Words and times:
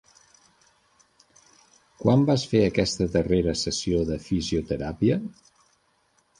Quan 1.99 2.25
vas 2.31 2.47
fer 2.55 2.63
aquesta 2.71 3.09
darrera 3.19 3.55
sessió 3.67 4.03
de 4.11 4.21
fisioteràpia? 4.27 5.23